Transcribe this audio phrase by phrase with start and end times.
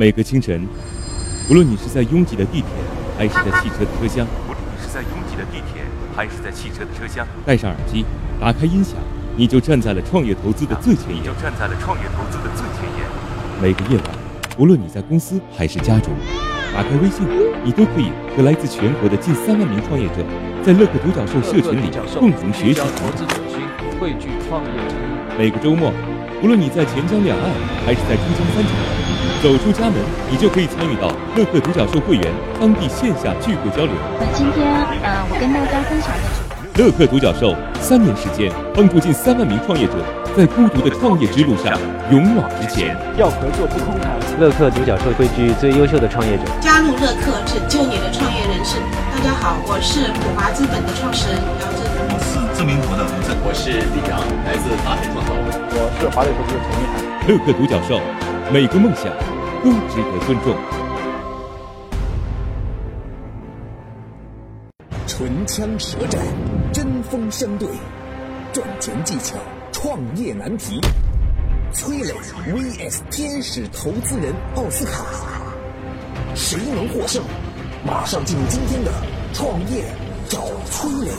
[0.00, 0.66] 每个清晨，
[1.50, 2.68] 无论你是在拥挤的地铁，
[3.18, 5.84] 还是在汽车的车厢，无论你是在拥挤的地铁，
[6.16, 8.06] 还是在汽车的车厢，戴上耳机，
[8.40, 8.94] 打开音响，
[9.36, 11.20] 你就站在了创业投资的最前沿。
[11.20, 13.04] 你就站在了创业投资的最前沿。
[13.60, 14.16] 每个夜晚，
[14.56, 16.14] 无论你在公司还是家中，
[16.72, 17.28] 打开微信，
[17.62, 20.24] 你都可以和来自全国的近三万名创业者，
[20.64, 23.60] 在乐客独角兽社群里共同学习投资者群，
[24.00, 24.96] 汇聚创业者。
[25.36, 25.92] 每个周末，
[26.42, 27.50] 无论你在钱江两岸
[27.84, 28.70] 还是在珠江三角
[29.42, 29.96] 洲，走出家门，
[30.30, 33.92] 你就可以参与到乐客独角兽会员当地线下聚会交流。
[34.18, 34.64] 那今天，
[35.02, 40.00] 呃，我跟大家分享的是乐客独角兽三年时间，帮助近三万名创业者
[40.34, 41.78] 在孤独的创业之路上
[42.10, 42.96] 勇往直前。
[43.18, 44.08] 要合作不空谈。
[44.40, 48.80] 乐客独角兽汇聚最优秀的创业者，加入乐客，拯救你的创业人生。
[49.12, 51.89] 大家好，我是普华资本的创始人姚振。
[52.02, 55.34] 我是知名博的吴正，我是李阳，来自华美创投。
[55.36, 56.92] 我是华北投资的陈一涵。
[57.28, 58.00] 乐客独角兽，
[58.50, 59.04] 每个梦想
[59.62, 60.56] 都值得尊重。
[65.06, 66.20] 唇枪舌战，
[66.72, 67.68] 针锋相对，
[68.52, 69.36] 赚钱技巧，
[69.70, 70.80] 创业难题。
[71.72, 72.14] 崔磊
[72.46, 75.04] vs 天使投资人奥斯卡，
[76.34, 77.22] 谁能获胜？
[77.86, 78.90] 马上进入今天的
[79.34, 79.84] 创业
[80.28, 81.10] 找崔磊。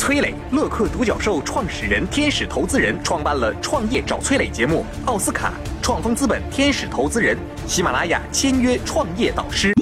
[0.00, 4.82] 崔磊，乐客独角兽创始人、天使投资人，创办了《创业找崔磊》节目。
[5.04, 9.74] 奥斯卡，创丰资本天使投资人，喜马拉雅签约创业导师。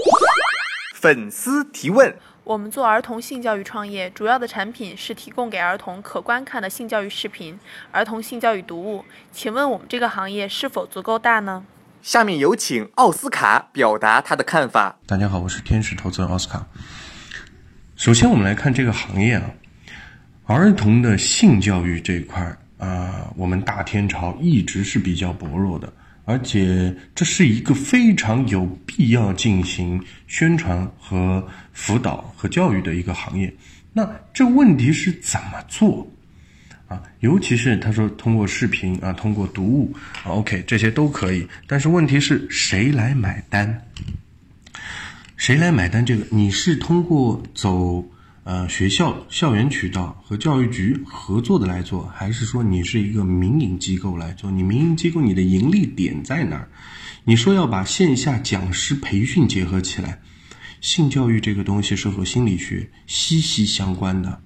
[0.96, 7.56] 粉丝提问：我们做儿童性教育创业，主要的产品是提供给儿童可观看的性教育视频、
[7.92, 9.04] 儿童性教育读物。
[9.30, 11.62] 请问我们这个行业是否足够大呢？
[12.02, 14.98] 下面有请奥斯卡表达他的看法。
[15.06, 16.66] 大家好，我是天使投资人奥斯卡。
[17.94, 19.42] 首先，我们来看这个行业啊。
[20.48, 25.92] 儿童的性教育这一块儿啊，我们大天朝一直是比较薄弱的，
[26.24, 33.52] 而且这是一个非常有必要进行宣传和辅导和教育的一个行业。
[33.92, 36.08] 那这问题是怎么做
[36.86, 37.02] 啊？
[37.20, 39.94] 尤其是他说通过视频啊，通过读物
[40.24, 41.46] 啊，OK，这些都可以。
[41.66, 43.82] 但是问题是谁来买单？
[45.36, 46.02] 谁来买单？
[46.06, 48.02] 这个你是通过走？
[48.48, 54.50] 呃，学校校园渠道和教育局合作的来做，还是说你是一个民营机构来做？
[54.50, 56.66] 你民营机构你的盈利点在哪儿？
[57.24, 60.18] 你说要把线下讲师培训结合起来，
[60.80, 64.40] 性教育这个东西是和心理学息息相关的。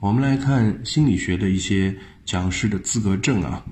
[0.00, 3.64] 我们来看心理学的一些讲师的资格证啊，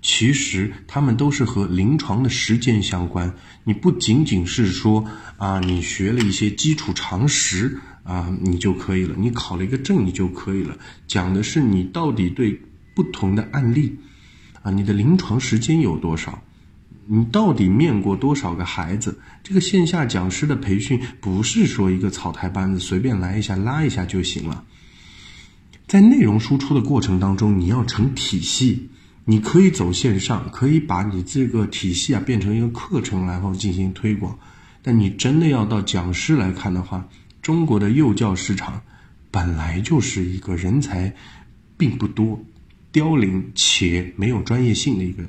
[0.00, 3.34] 其实他们都是和临床的实践相关。
[3.64, 5.04] 你不仅仅是说
[5.38, 7.80] 啊，你学了一些基础常识。
[8.08, 9.14] 啊，你就可以了。
[9.18, 10.74] 你考了一个证，你就可以了。
[11.06, 12.58] 讲的是你到底对
[12.94, 13.94] 不同的案例，
[14.62, 16.42] 啊，你的临床时间有多少？
[17.06, 19.18] 你到底面过多少个孩子？
[19.42, 24.64] 这个线下讲师的培训不是说一个草台班子随便来一下拉一下就行了。
[25.86, 28.88] 在内容输出的过程当中，你要成体系。
[29.24, 34.38] 你可以走线上，可以把你这个体系啊变成一个课程，然后进行推广。
[34.80, 37.06] 但你真的要到讲师来看的话，
[37.42, 38.82] 中国的幼教市场
[39.30, 41.14] 本来就是一个人才
[41.76, 42.40] 并不多、
[42.92, 45.22] 凋零且没有专业性的一个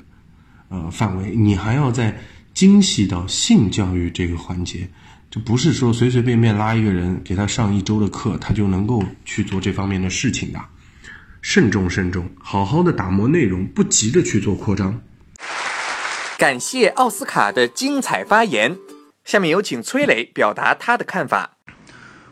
[0.68, 2.18] 呃范围，你还要在
[2.52, 4.88] 精细到性教育这个环节，
[5.30, 10.60] 这不是说随随便便拉一个人给他上一周的课，他就能够去做这方面的事情的。
[11.42, 15.00] 慎重慎重，好好的打磨内容，不急着去做扩张。
[16.36, 18.76] 感谢奥斯卡的精彩发言，
[19.24, 21.56] 下面有请崔磊表达他的看法。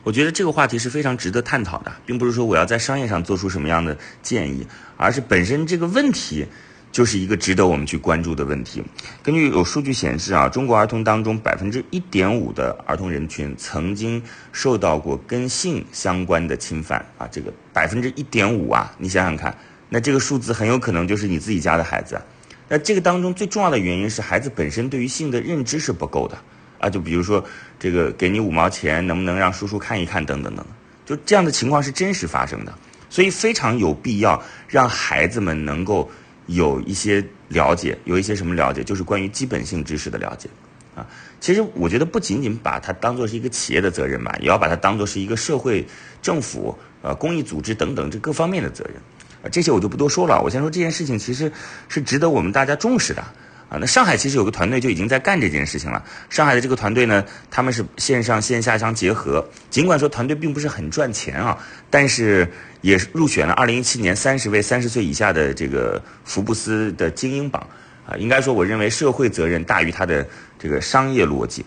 [0.09, 6.47] 我觉得这个话题是非常值得探讨的，并不是说我要在商业上做出什么样的建议，而是本身这个问题
[6.91, 8.83] 就是一个值得我们去关注的问题。
[9.23, 19.55] 根据有数据显示啊，中国儿童当中百分之一点五的儿童人群曾经受到过跟性相关的侵犯啊，这个百分之一点五啊，你想想看，
[19.91, 22.19] 那这个数字很有可能就是你自己家的孩子。
[22.67, 26.39] 那这个当中最重要的原因是孩子本身对于性的认知是不够的。
[26.79, 27.45] 啊，就比如说，
[27.79, 30.25] 这个给你五毛钱，能不能让叔叔看一看？
[30.25, 30.65] 等等等，
[31.05, 32.73] 就这样的情况是真实发生的，
[33.11, 36.09] 所以非常有必要让孩子们能够
[36.47, 40.49] 有一些了解，有一些什么了解，就是关于基本性知识的了解。
[40.95, 41.07] 啊，
[41.41, 45.87] 其实我觉得不仅仅把它当做是一个企业的责任吧，也要把它当做是一个社会、
[46.21, 48.95] 政府、呃公益组织等等这各方面的责任。
[49.43, 50.41] 啊，这些我就不多说了。
[50.43, 51.51] 我先说这件事情其实
[51.89, 53.25] 是值得我们大家重视的。
[53.69, 56.03] 啊，那上海其实有个团队就已经在干这件事情了。
[56.31, 59.47] 上海的这个团队呢，他们是线上线下相结合。
[59.69, 61.59] 尽管说团队并不是很赚钱啊，
[61.91, 62.51] 但是
[62.81, 67.67] 也入选了2017年三十位三十岁以下的这个福布斯的精英榜。
[68.07, 70.27] 啊，应该说我认为社会责任大于它的
[70.59, 71.63] 这个商业逻辑。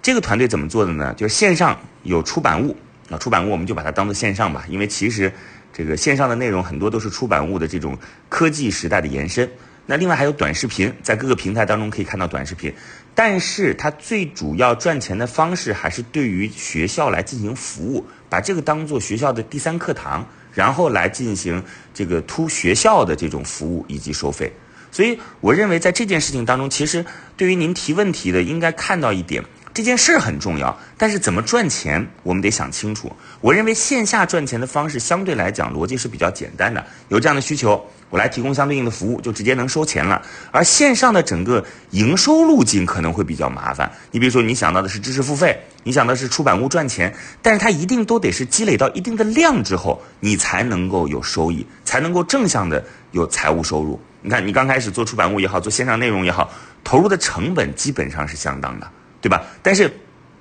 [0.00, 1.12] 这个团队怎么做的呢？
[1.18, 2.74] 就是线上有出版物
[3.10, 5.30] 啊，出版物我们就把它当做线上吧，因为其实
[5.70, 7.94] 这个线上的内容很多都是出版物的这种
[8.30, 9.46] 科技时代的延伸。
[9.86, 12.74] 那另外还有短视频，在各个平台当中可以看到短视频，
[13.14, 21.62] 但是它最主要赚钱的方式还是对于学校来进行服务，把这个当做学校的第三课堂，然后来进行
[21.94, 24.52] 这个突学校的这种服务以及收费。
[24.90, 27.04] 所以我认为在这件事情当中，其实
[27.36, 29.44] 对于您提问题的应该看到一点。
[29.76, 33.12] 这件事很重要，但是怎么赚钱，我们得想清楚。
[33.42, 40.22] 我认为线下赚钱的方式相对来讲逻辑是比较简单的，有这样的需求，我来提供相对应的服务，就直接能收钱了。
[40.50, 43.92] 而线上的整个营收路径可能会比较麻烦。
[44.12, 54.00] 你比如说，你想到的是知识付费，你想的是出版物赚钱，但是它一定都得是积累到一定的量之后，你才能够有收益，才能够正向的有财务收入。
[54.22, 56.50] 你看，你刚开始做出版物也好，做线上内容也好，
[56.82, 58.90] 投入的成本基本上是相当的。
[59.26, 59.44] 对吧？
[59.60, 59.92] 但是，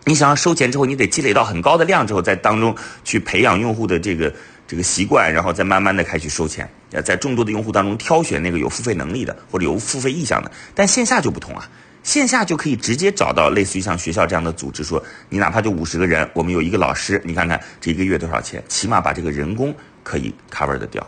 [0.03, 4.31] 你想要收钱之后，你得积累到很高的量之后，在当中去培养用户的这个
[4.67, 6.69] 这个习惯，然后再慢慢的开始收钱。
[6.91, 10.51] 要在众多的用户当中挑选那个有付费能力的或者有付费意向的。
[10.75, 11.67] 但线下就不同啊，
[12.03, 21.05] 线下就可以直接找到类似于像学校这样的组织，说你哪怕就五十个人，我们有一个老师，你看看这一个月多少钱，起码把这个人工可以 cover 的掉。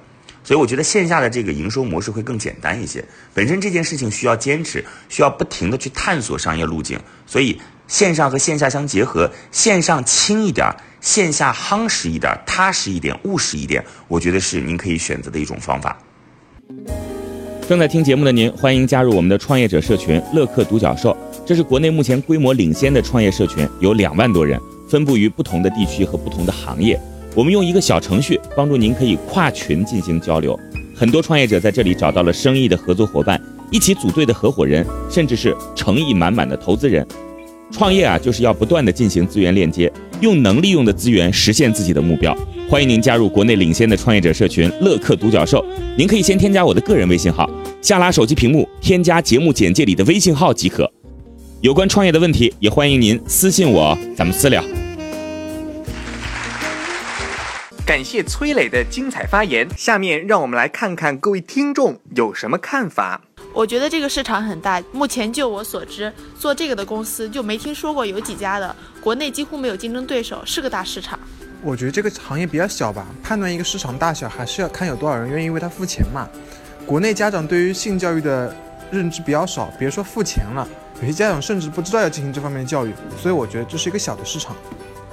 [0.48, 3.04] 所以我觉得线下的这个营收模式会更简单一些。
[3.34, 6.98] 本身这件事情需要坚持，需要不停的去探索商业路径。
[7.26, 7.60] 所以
[7.90, 15.98] 线上和线下相结合，线上轻一点，线下夯实一点，踏实一点，务实一点，我觉得是您可以选择的一种方法。
[17.68, 21.18] 正在听节目的您，欢迎加入我们的创业者社群乐客独角兽。
[21.46, 24.58] 这是国内目前规模领先的创业社群，有两万多人，
[24.90, 26.98] 分布于不同的地区和不同的行业。
[27.38, 30.60] 我们用一个小程序帮助您，可以跨群进行交流。
[30.95, 33.39] 很多创业者在这里找到了生意的合作伙伴，
[33.69, 37.06] 一起组队的合伙人，甚至是诚意满满的投资人。
[37.69, 42.36] 创业啊，就是要不断的进行资源链接，用能利用的资源实现自己的目标。
[42.68, 45.63] 欢迎您加入国内领先的创业者社群乐客独角兽。
[45.95, 47.48] 您可以先添加我的个人微信号，
[47.83, 50.92] 下拉手机屏幕添加节目简介里的微信号即可。
[51.62, 54.63] 有关创业的问题，也欢迎您私信我，咱们私聊。
[57.88, 59.66] 感谢崔磊的精彩发言。
[59.78, 63.22] 下面让我们来看看各位听众有什么看法。
[63.54, 71.18] 我觉得这个市场很大，目前就我所知，做这个的公司就没听说过有几家的，国内几乎没有竞争对手，是个大市场。
[71.63, 76.28] 我觉得这个行业比较小吧，判断一个市场大小还是要看有多少人愿意为它付钱嘛。
[76.86, 78.54] 国内家长对于性教育的
[78.92, 80.68] 认知比较少，别说付钱了，
[81.00, 84.54] 有些家长甚至不知道要进行这方面的教育，所以我觉得这是一个小的市场。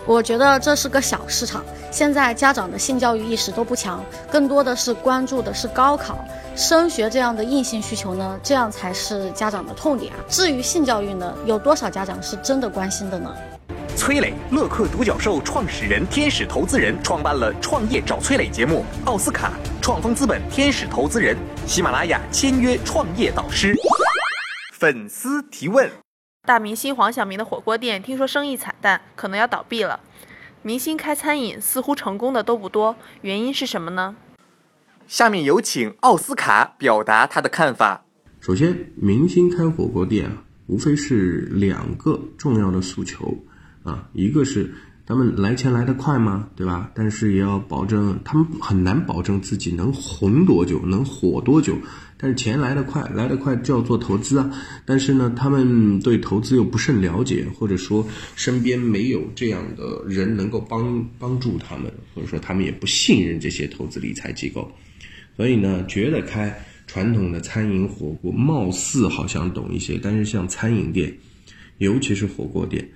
[0.06, 1.64] 我觉得这是个小市场。
[1.90, 6.18] 现在家长的性教育意识都不强，更多的是关注的是高考、
[6.56, 10.18] 升学这样的硬性需求呢，这样才是家长的痛点啊。
[10.28, 13.32] 至于性教育呢，有多少家长是真的关心的呢？
[13.96, 18.84] 崔磊，乐客独角兽创始人、天使投资人，创办了《创业找崔磊》节目。
[19.04, 23.72] 奥斯卡创丰资本天使投资人，喜马拉雅签约创业导师。
[24.72, 26.03] 粉丝提问。
[26.46, 29.98] 大明星黄晓明的火锅店听说生意惨淡，可能要倒闭了。
[30.60, 34.14] 明星开餐饮似乎成功的都不多，原因是什么呢？
[35.06, 38.04] 下面有请奥斯卡表达他的看法。
[38.40, 43.34] 首先，明星开火锅店啊，无非是两个重要的诉求
[43.82, 44.70] 啊，一个是
[45.06, 46.50] 他们来钱来得快吗？
[46.54, 46.90] 对吧？
[46.94, 51.74] 但是也要保证他们很难保证自己能红多久，能火多久。
[52.24, 54.50] 但是钱来得快，来得快就要做投资啊。
[54.86, 64.72] 但是呢，他们对投资又不甚了解，或者说身边没有这样的人能够帮帮助他们，或者说他们也不信任这些投资理财机构，
[65.36, 71.14] 所以呢，觉得开传统的餐饮火锅，貌似好像懂一些，但是像餐饮店，
[71.76, 72.88] 尤其是火锅店，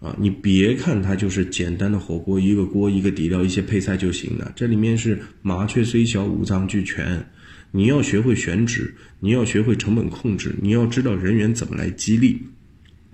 [0.00, 7.24] 啊，你别看它就是简单的火锅，一个锅一个底料一些配菜就行了，这里面是麻雀虽小五脏俱全。
[7.76, 12.40] 你要学会选址，你要学会成本控制，你要知道人员怎么来激励，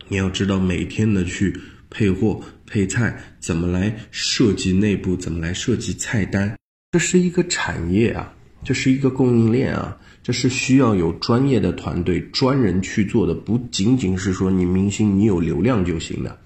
[0.09, 6.59] 你要知道每天的去配货配菜，怎么来设计内部，怎么来设计菜单。
[6.93, 16.39] 这是一个产业啊，这是一个供应链啊，这是需要有专业的团队专人去做的，不仅仅是说你明星你有流量就行的。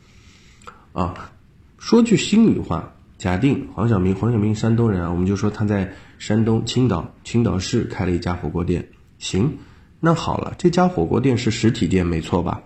[0.92, 1.32] 啊，
[1.78, 2.93] 说句心里话，
[3.24, 5.90] 假定黄晓明，黄晓明山东人啊，我们就说他在。
[6.18, 8.86] 山东青岛青岛市开了一家火锅店，
[9.18, 9.56] 行，
[9.98, 12.62] 那好了，这家火锅店是实体店，没错吧？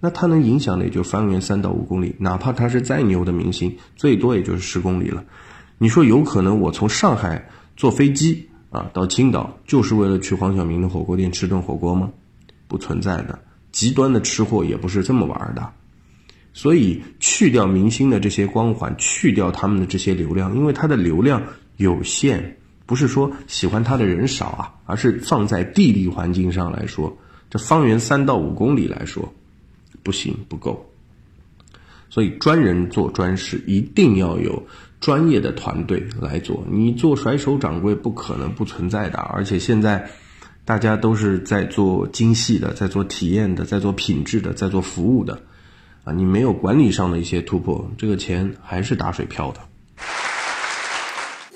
[0.00, 5.24] 那它能影响的也就方圆三到五公里，哪怕他是再牛的明星，最多也就是十公里了。
[5.78, 12.10] 你说有可能我从上海坐飞机啊到青岛，就是为了去黄晓明的火锅店吃顿火锅吗？
[12.66, 13.38] 不存在的。
[13.70, 15.72] 极端的吃货也不是这么玩的。
[16.52, 21.42] 所以去掉明星的这些光环，去掉他们的这些流量，因为他的流量
[21.76, 27.16] 有限，不是说喜欢他的人少啊，而是放在地理环境上来说，
[27.48, 29.32] 这方圆三到五公里来说，
[30.02, 30.84] 不行不够。
[32.08, 34.60] 所以专人做专事，一定要有
[35.00, 36.66] 专业的团队来做。
[36.68, 40.10] 你做甩手掌柜不可能不存在的，而且现在
[40.64, 45.40] 大家都是在做精细的，在做体验的，在做品质的，在做服务的。
[46.04, 49.60] 啊，你没有管理上的一些突破，这个钱还是打水漂的。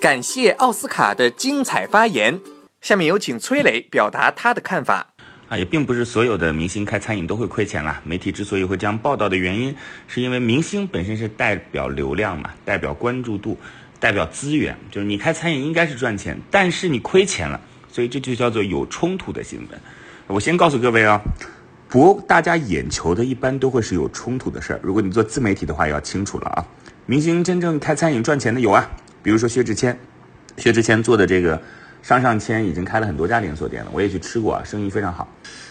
[0.00, 2.38] 感谢奥斯卡的精彩发言，
[2.82, 5.14] 下面有请崔磊表达他的看法。
[5.48, 8.02] 啊，也并不是所有的明星开餐饮都会亏钱啦。
[8.04, 9.74] 媒体之所以会这样报道的原因，
[10.08, 13.58] 是因为明星本身是代表流量嘛，代表关注度，
[13.98, 17.58] 代表资源，就是你开餐饮应该是赚钱，但是你亏钱了，
[17.90, 19.80] 所以这就叫做有冲突的新闻。
[20.26, 21.18] 我先告诉各位啊。
[21.94, 24.80] 博大家眼球的，一般都会是有冲突的事儿。
[24.82, 26.66] 如果你做自媒体的话，要清楚了啊。
[27.06, 28.90] 明星真正开餐饮赚钱的有啊，
[29.22, 29.96] 比如说薛之谦，
[30.56, 31.62] 薛之谦做的这个
[32.06, 35.26] 上上签已经开了很多家连锁店了，我也去吃过啊，生意非常好。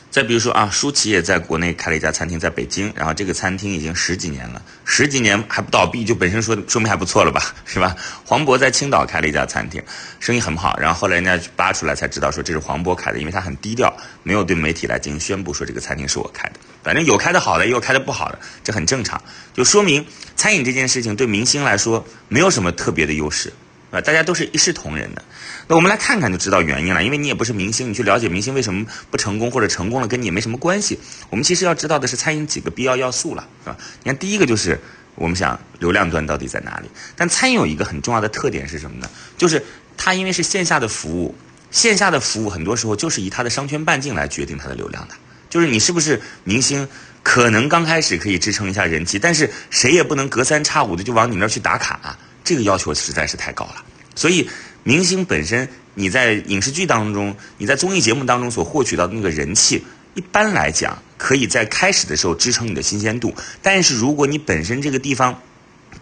[0.09, 7.95] 再比如说啊，舒淇也在国内开了一家餐厅，在北京，然后这个餐厅已经十几年了，十几年还不倒闭，就本身说说明还不错了吧，是吧？
[8.25, 9.81] 黄渤在青岛开了一家餐厅，
[10.19, 16.55] 生意很好，然后后来人家扒出来才知道说这是黄渤开的，因为他很低调，没有对媒体来进行宣布说这个餐厅是我开的。
[16.81, 19.21] 反正有开的好的，也有开的不好的，这很正常，
[19.53, 20.03] 就说明
[20.35, 23.53] 餐饮这件事情对明星来说没有什么特别的优势。
[23.89, 25.23] 啊，大家都是一视同仁的。
[25.67, 27.03] 那我们来看看就知道原因了。
[27.03, 30.99] 因为你也不是明星，你去了解明星为什么不成功或者成功了，跟你也没什么关系。
[31.29, 33.77] 我们其实要知道的是餐饮几个必要要素了，是吧？
[34.03, 34.79] 你看，第一个就是
[35.15, 36.89] 我们想流量端到底在哪里？
[37.15, 39.09] 但餐饮有一个很重要的特点是什么呢？
[39.37, 39.63] 就是
[39.97, 41.35] 它因为是线下的服务，
[41.71, 45.15] 线下的服务很多时候就是以它的商圈半径来决定它的流量的。
[45.49, 46.87] 就是你是不是明星，
[47.21, 52.17] 可能刚开始可以支撑一下人气，但是谁也不能隔三差五的就往你那儿去打卡。
[52.43, 53.75] 这个要求实在是太高了，
[54.15, 54.49] 所以
[54.83, 63.33] 明星本身你在影视剧当中，你在综艺节目当中所获取到的那个人气，一般来讲可以在开始的时候支撑你的新鲜度。
[63.61, 65.41] 但是如果你本身这个地方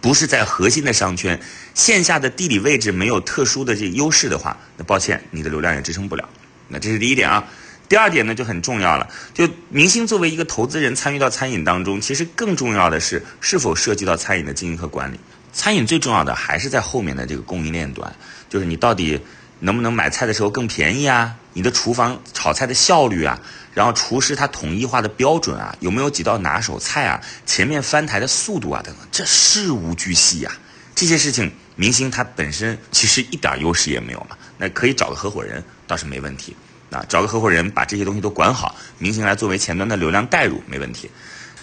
[0.00, 1.38] 不是在核心的商圈，
[1.74, 6.28] 线下的地理位置没有特殊的这优势的话，那抱歉，你的流量也支撑不了。
[6.68, 7.44] 那这是第一点啊。
[7.88, 15.20] 第二点呢就很重要了，就明星作为一个投资人参与到餐饮当中，其实更重要的是是否涉及到餐饮的经营和管理。
[15.52, 18.14] 餐饮最重要的还是在后面的这个供应链端，
[18.48, 19.20] 就是你到底
[19.60, 21.34] 能不能买菜的时候更便宜啊？
[21.52, 23.38] 你的厨房炒菜的效率啊，
[23.74, 27.20] 然后厨师他统一化的标准啊，有没有几道拿手菜啊？
[27.44, 30.50] 前面翻台的速度啊等等，这事无巨细呀。
[30.94, 34.36] 这些事情，明星他本身其实一点优势也没有嘛。
[34.56, 36.56] 那可以找个合伙人倒是没问题，
[36.90, 41.10] 啊，找个合伙人把这些东西都管好，明星来作为前端的流量带入没问题。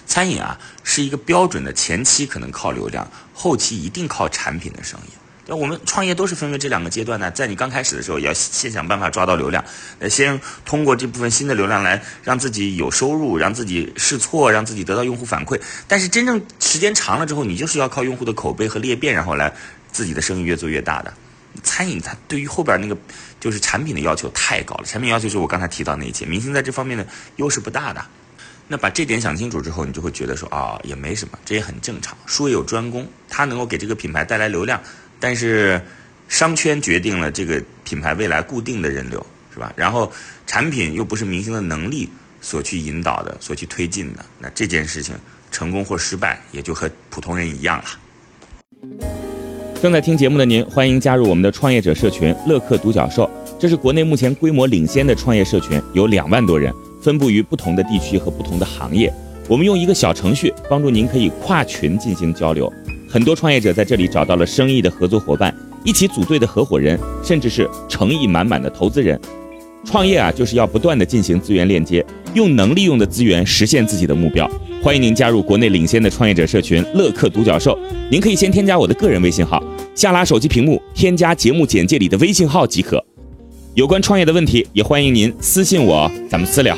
[0.09, 5.11] 餐饮啊，是一个标准的前期可能靠流量，后期一定靠产品的生意。
[5.45, 9.63] 那我们创业都是分为这两个阶段的，在你刚开始的时候，要先想办法抓到流量，
[9.99, 15.59] 呃，先通过这部分新的流量来让自己有收入，让自己试错，让自己得到用户反馈。
[15.87, 19.53] 但是真正时间长了之后，你就是要靠用户的口碑和裂变，然后来
[19.91, 21.13] 自己的生意越做越大的。
[21.63, 22.95] 餐饮它对于后边那个
[23.39, 28.03] 就是产品的要求太高了，产品要求是我刚才提到那一些，明星在这方面的优势不大的。
[28.71, 32.15] 那把这点想清楚之后，你就会觉得说啊，也没什么，这也很正常。
[32.27, 34.79] 术业有专攻，它能够给这个品牌带来流量，
[35.19, 35.81] 但是
[36.27, 39.73] 商圈决定了这个品牌未来固定的人流，是吧？
[39.75, 40.11] 然后
[40.45, 42.07] 产品又不是明星的能力
[42.41, 45.15] 所去引导的、所去推进的，那这件事情
[45.49, 47.85] 成功或失败，也就和普通人一样了。
[49.81, 53.27] 正在听节目的您，欢迎加入我们的创业者社群“乐客独角兽”，
[53.59, 56.71] 这是国内目前规模领先的创业社群，有两万多人。
[57.01, 59.13] 分布于不同的地区和不同的行业，
[59.47, 62.71] 我们用一个小程序帮助您可以跨群进行交流。
[63.09, 65.53] 很多创业者在这里找到了生意的合作伙伴，
[65.83, 69.19] 一起组队的合伙人，甚至是诚意满满的投资人。
[69.85, 74.49] 创业啊，就是要不断的进行资源链接，用能利用的资源实现自己的目标。
[74.83, 77.77] 欢迎您加入国内领先的创业者社群“乐客独角兽”。
[78.11, 79.63] 您可以先添加我的个人微信号，
[79.95, 83.03] 下拉手机屏幕添加节目简介里的微信号即可。
[83.75, 86.75] 有关创业的问题，也欢迎您私信我，咱们私聊。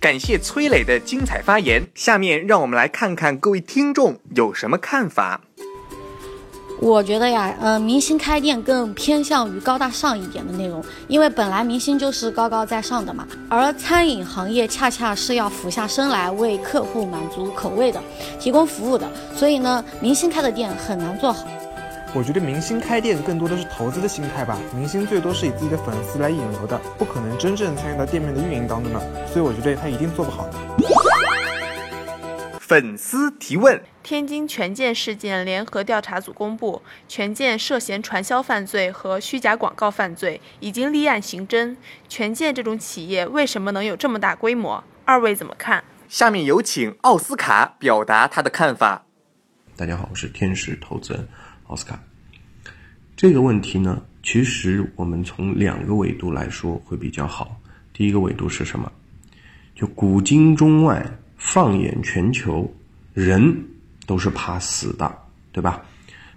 [0.00, 5.40] 感谢崔磊的精彩发言，下面让我们来看看各位听众有什么看法。
[6.80, 18.02] 我觉得呀，呃，明星开店更偏向于高大上一点的内容，因为本来明星就是高高在上的嘛，而餐饮行业恰恰是要俯下身来为客户满足口味的，
[18.40, 21.46] 提供服务的，所以呢，明星开的店很难做好。
[22.14, 30.46] 我觉得明星开店更多的是投资的心态吧，明星最多是以自己的粉丝来引流的，不可能真正参与到店面的运营当中的，所以我觉得他一定做不好。
[32.60, 41.74] 粉丝提问：天津权健事件联合调查组公布，权健涉嫌传销犯罪和虚假广告犯罪，已经立案刑侦。
[42.10, 44.84] 权健这种企业为什么能有这么大规模？
[45.06, 45.82] 二位怎么看？
[46.10, 49.06] 下面有请奥斯卡表达他的看法。
[49.74, 51.26] 大家好，我是天使投资人
[51.72, 51.98] 奥斯卡。
[53.16, 57.58] 这个问题呢，其实我们从两个维度来说会比较好。
[57.94, 58.92] 第一个维度是什么？
[59.74, 61.18] 就古今中外。
[61.44, 62.72] 放眼全球，
[63.14, 63.64] 人
[64.06, 65.12] 都是怕死的，
[65.50, 65.82] 对吧？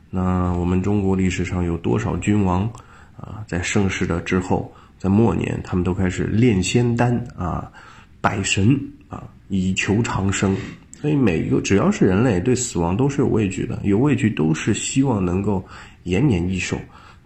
[0.10, 2.68] 那我们中国历史上有多少君王
[3.15, 7.72] 啊，在盛世的之后，在末年，他们都开始炼仙丹啊，
[8.20, 8.75] 拜神
[9.08, 10.58] 啊，以求长生。
[11.06, 15.64] 所以每一个只要是人类，对死亡都是有畏惧的，有畏惧都是希望能够
[16.02, 16.76] 延年益寿。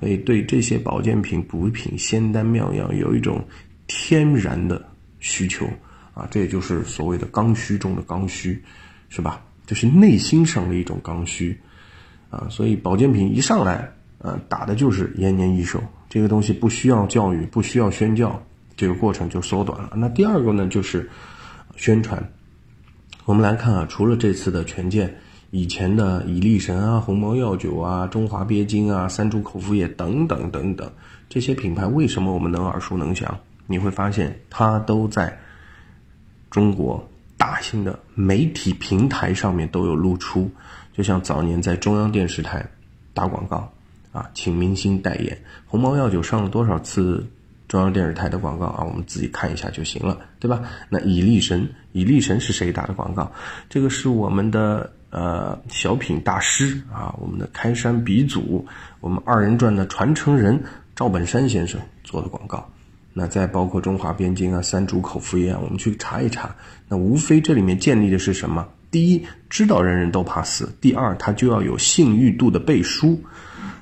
[0.01, 3.41] 所以对这些保健品、补品、仙丹妙药有一种
[3.87, 4.85] 天然的
[5.21, 5.65] 需求。
[6.13, 8.61] 啊，这也就是所谓的刚需中的刚需，
[9.07, 9.41] 是吧？
[9.65, 11.57] 这是内心上的一种刚需，
[12.29, 18.45] 啊，所以保健品一上来，呃，打的就是延年益寿，这个东西不需要教育，不需要宣教，
[18.75, 19.93] 这个过程就缩短了。
[19.95, 21.09] 那第二个呢，就是
[21.77, 22.21] 宣传。
[23.29, 25.15] 我们来看啊，除了这次的权健，
[25.51, 30.91] 以前的以力神啊、鸿茅药酒啊、中华鳖精啊、三株口服液等等等等
[31.29, 33.37] 这些品牌，为什么我们能耳熟能详？
[33.67, 35.37] 你会发现，它都在。
[36.49, 37.07] 中国
[37.37, 40.49] 大型的媒体平台上面都有露出，
[40.91, 42.65] 就像早年在中央电视台
[43.13, 43.71] 打广告
[44.11, 47.23] 啊，请明星代言，鸿茅药酒上了多少次
[47.69, 48.83] 中央电视台的广告啊？
[48.83, 50.61] 我们自己看一下就行了，对吧？
[50.89, 53.31] 那以力神，以力神是谁打的广告？
[53.69, 58.67] 这个是我们的呃小品大师啊，我们的开山鼻祖，
[58.99, 60.61] 我们二人转的传承人
[60.95, 62.67] 赵本山先生做的广告。
[63.13, 66.55] 那再包括中华边境啊、三主口服液啊，我们去查一查。
[66.87, 68.67] 那无非这里面建立的是什么？
[68.89, 73.21] 第一，知道人人都怕死；第二，他就要有信誉度的背书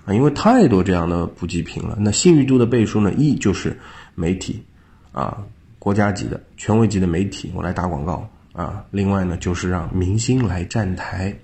[0.07, 1.97] 啊，因为太多这样的补给品了。
[1.99, 3.13] 那信誉度的背书呢？
[3.13, 3.77] 一就是
[4.15, 4.63] 媒体
[5.11, 5.43] 啊，
[5.77, 8.83] 国家级的、权威级的媒体，我来打广告啊。
[8.89, 11.37] 另外呢，就是让明星来站台，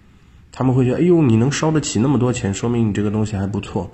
[0.51, 3.91] 他们会觉得，哎呦，你能烧得起那么多钱，说明你这个东西还不错。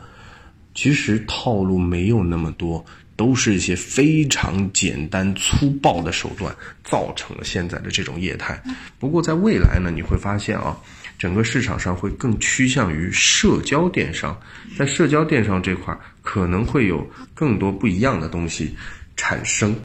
[0.76, 2.86] 其实套路没有那么多。
[3.16, 6.56] 都是一些非常简单粗暴的手段，
[6.86, 8.58] 造成了现在的这种业态。
[8.98, 10.78] 不过在未来呢，你会发现啊，
[11.20, 14.40] 整个市场上会更趋向于社交电商，
[14.78, 18.78] 在社交电商这块可能会有更多不一样的东西
[19.18, 19.76] 产生。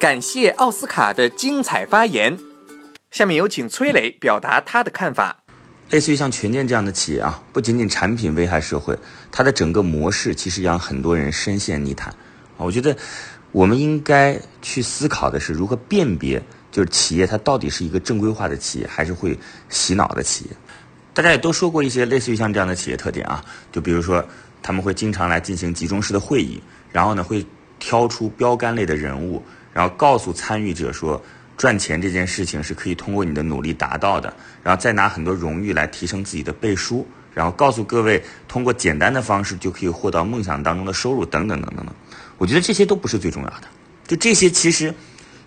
[0.00, 2.38] 感谢奥斯卡的精彩发言，
[3.10, 5.36] 下面有请崔磊表达他的看法。
[5.90, 8.98] 类似于像权健这样的企业啊，不仅仅产品危害社会，
[9.30, 12.08] 它的整个模式其实让很多人深陷泥潭
[12.56, 12.64] 啊。
[12.64, 12.96] 我觉得
[13.50, 20.50] 我们应该去思考的是如何辨别，就是企业它到底是一个正规化的企业，还是会洗脑的企业。
[21.14, 24.24] 大家也都说过一些类似于像这样的企业特点啊，就比如说
[24.60, 27.46] 他们会经常来进行集中式的会议，然后呢会
[27.78, 29.40] 挑出标杆类的人物，
[29.72, 31.22] 然后告诉参与者说。
[31.54, 41.94] 赚钱这件事情是可以通过你的努力达到的，然后再拿很多荣誉来提升自己的背书，然后告诉各位通过简单的方式就可以获得梦想当中的收入等等等等等。
[42.38, 43.64] 我觉得这些都不是最重要的，
[44.08, 44.92] 就这些其实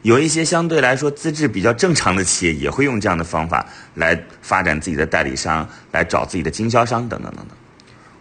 [0.05, 3.65] 有一些相对来说资质比较正常的企业也会用这样的方法
[3.95, 7.57] 来发展自己的代理商，来找自己的经销商等等等等。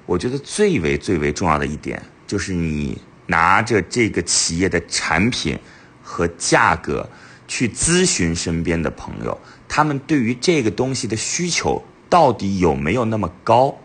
[0.07, 5.59] 我觉得最为最为重要的一点就是你拿着这个企业的产品
[6.03, 7.09] 和价格。
[7.47, 13.79] 去咨询身边的朋友，他们对于这个东西的需求到底有没有那么高？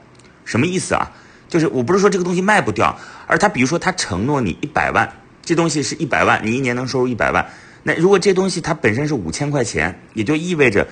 [0.46, 1.12] 什么意思啊？
[1.50, 5.12] 就是我不是说这个东西卖不掉，而他比如说他承诺你一百万，
[5.44, 7.46] 这东西是一百万，你一年能收入一百万。
[7.84, 10.88] 那如果这东西它本身是五千块钱，也就意味着，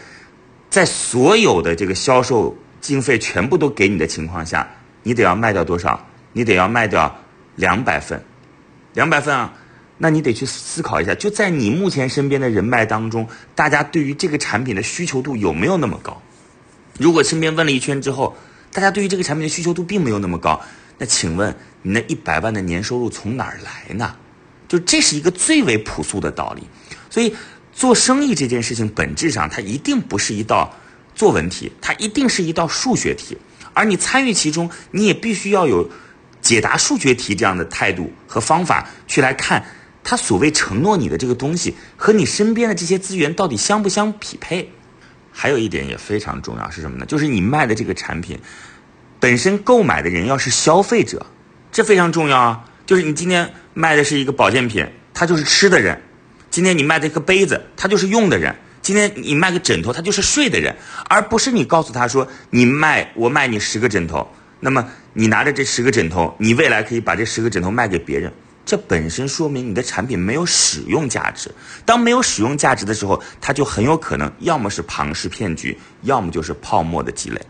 [0.70, 4.68] 在所有的这个销售经费全部都给你的情况下，
[5.04, 6.08] 你得要卖掉多少？
[6.34, 7.14] 你得要卖掉
[7.56, 8.24] 两百份，
[8.94, 9.54] 两百份啊。
[10.00, 16.22] 那你得去思考一下，就在你目前身边的人脉当中，大家对于这个产品的需求度有没有那么高？
[17.00, 18.38] 如果身边问了一圈之后，
[18.72, 20.62] 大家对于这个产品的需求度并没有那么高，
[21.00, 24.16] 那请问你那一百万的年收入从哪儿来呢？
[24.68, 26.64] 就这是一个最为朴素的道理。
[27.10, 27.36] 所以
[27.74, 30.76] 做生意这件事情本质上它一定不是一道
[31.16, 33.38] 作文题，它一定是一道数学题，
[33.74, 35.90] 而你参与其中，你也必须要有
[36.42, 39.66] 解答数学题这样的态度和方法去来看。
[40.04, 44.72] 他所谓承诺你的这个东西和你身边的这些资源到底相不相匹配？
[45.34, 47.06] 还有一点也非常重要是什么呢？
[47.06, 48.40] 就是你卖的这个产品，
[49.20, 51.26] 本身购买的人要是消费者，
[51.74, 52.66] 这非常重要啊。
[52.88, 55.98] 就是你今天卖的是一个保健品，他就是吃的人；
[56.50, 60.74] 今天你卖的一个杯子，他就是用的人；今天你卖个枕头，他就是睡的人，
[61.10, 64.26] 而不是你告诉他说你卖我卖你十个枕头，
[64.62, 68.32] 那么你拿着这十个枕头，你未来可以把这十个枕头卖给别人。
[68.66, 71.52] 这本身说明你的产品没有使用价值。
[71.84, 77.42] 当没有使用价值的时候，它就很有可能要么是庞氏骗局，要么就是泡沫的积累。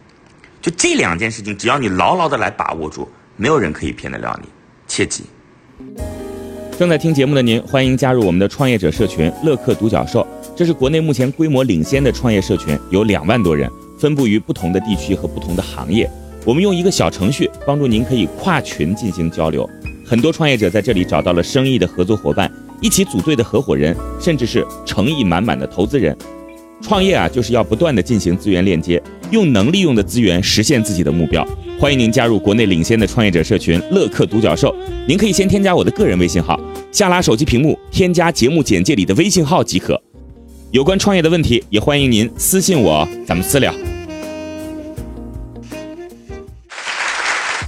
[0.63, 4.49] 就这两件事情，只要你牢牢的来把握住，没有人可以骗得了你。
[4.87, 5.23] 切记。
[6.77, 10.25] 正在听节目的您，欢迎加入我们的创业者社群乐客独角兽。
[10.55, 13.69] 这是国内目前规模领先的创业社群，有两万多人，
[13.99, 16.09] 分布于不同的地区和不同的行业。
[16.45, 19.69] 我们用一个小程序帮助您可以跨群进行交流。
[20.05, 26.15] 很多创业者在这里找到了生意的合作伙伴，一起组队的合伙人，甚至是诚意满满的投资人。
[26.81, 31.45] 创业啊，就是要不断的进行资源链接，用能利用的资源实现自己的目标。
[31.79, 34.75] 欢迎您加入国内领先的创业者社群乐客独角兽。
[35.07, 36.59] 您可以先添加我的个人微信号，
[36.91, 40.01] 下拉手机屏幕添加节目简介里的微信号即可。
[40.71, 43.73] 有关创业的问题，也欢迎您私信我，咱们私聊。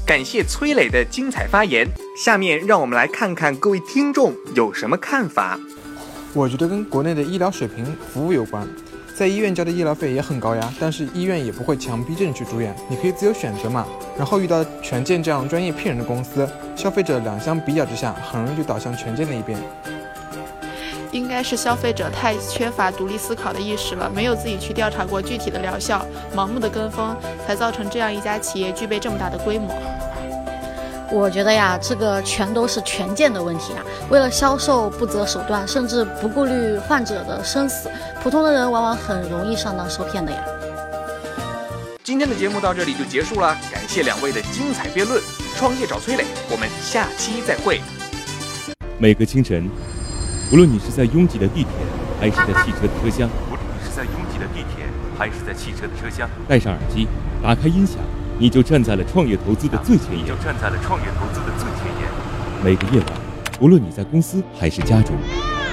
[0.06, 1.88] 感谢崔磊的精彩发言。
[2.18, 5.60] 下面让我们来看看各位听众有什么看法。
[6.34, 8.68] 我觉得跟国内的医疗水平、服务有关。
[9.20, 13.86] 在医院交的医疗费也很高呀，但是医院也不会强逼着你去住院，你可以自由选择嘛。
[14.18, 19.60] 然后遇到权健这样专业骗人的公司，消费者两相比较之下，很容易就倒向权健那一边。
[21.12, 27.14] 应该是消费者太缺乏独立思考的意识了，没有自己去调查过具体的疗效，盲目的跟风，
[27.46, 29.76] 才造成这样一家企业具备这么大的规模。
[31.12, 33.84] 我觉得呀，这个全都是权健的问题啊！
[34.12, 37.90] 为了销售不择手段，甚至不顾虑患者的生死，
[38.22, 40.38] 普通的人往往很容易上当受骗的呀。
[42.04, 45.20] 今天的节目到这里就结束了，感谢两位的精彩辩论。
[45.58, 47.82] 创业找崔磊，我们下期再会。
[49.00, 49.68] 每个清晨，
[50.52, 51.72] 无论你是在拥挤的地铁，
[52.20, 54.86] 还是在汽车的车厢，无论你是在拥挤的地铁，
[55.18, 57.08] 还是在汽车的车厢，戴上耳机，
[57.42, 57.98] 打开音响。
[58.42, 60.26] 你就站在了创业投资的最前沿。
[60.26, 62.08] 就站在了创业投资的最前沿。
[62.64, 63.08] 每个夜晚，
[63.60, 65.14] 无论你在公司还是家中，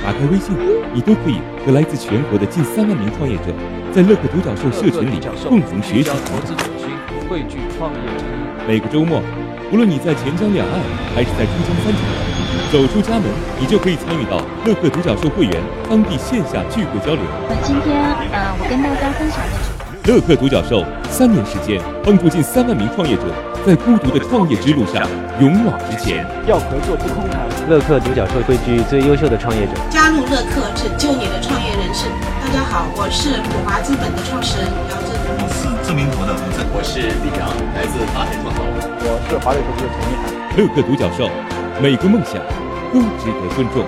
[0.03, 0.53] 打开微信，
[0.93, 3.55] 你都可以和来自全国的近三万名创业者，
[3.95, 6.91] 在乐客独角兽社群里共同学习投资者群，
[7.31, 8.25] 汇聚创业者。
[8.67, 9.23] 每个周末，
[9.71, 10.81] 无论你在钱江两岸
[11.15, 17.23] 还是在珠江三角洲，走出家门，你就可以参与到乐客独角兽会员当地线下聚会交流。
[17.63, 17.95] 今天，
[18.35, 19.76] 呃，我跟大家分享的是。
[20.07, 23.23] 乐客独角兽三年时间，帮助近三万名创业者
[23.67, 25.03] 在孤独的创业之路上
[25.41, 26.25] 勇往直前。
[26.47, 27.43] 要合作不空谈。
[27.69, 32.07] 乐客独角兽汇聚最优秀的创业者，加入乐客，拯救你的创业人生。
[32.39, 35.11] 大家好，我是普华资本的创始人姚振。
[35.27, 38.63] 我是自明博的吴振，我是李阳，来自华海创投。
[38.63, 40.31] 我是华磊投资的陈一涵。
[40.55, 41.29] 乐客独角兽，
[41.83, 42.39] 每个梦想
[42.95, 43.83] 都值得尊重。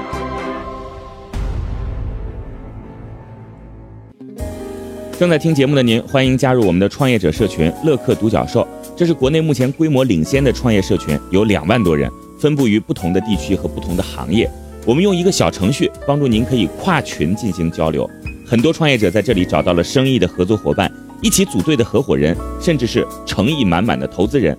[5.19, 8.65] 正在听节目的您，欢迎加入我们的创业者社群乐客独角兽。
[8.95, 14.49] 这是国内目前规模领先的创业社群，有两万多人，分布于不同的地区和不同的行业。
[14.87, 18.09] 我们用一个小程序帮助您可以跨群进行交流。
[18.47, 20.89] 很多创业者在这里找到了生意的合作伙伴，
[21.21, 24.57] 一起组队的合伙人，甚至是诚意满满的投资人。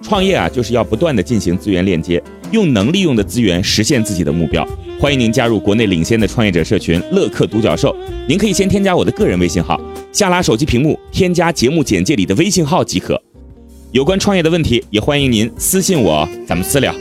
[0.00, 4.66] 创业啊，就是要不断的进行资源链接，用能利用的资源实现自己的目标。
[5.00, 7.94] 欢迎您加入国内领先的创业者社群乐客独角兽。
[8.28, 9.80] 您可以先添加我的个人微信号，
[10.12, 13.20] 下拉手机屏幕添加节目简介里的微信号即可。
[13.92, 16.94] 有关创业的问题，也欢迎您私信我，咱们私聊。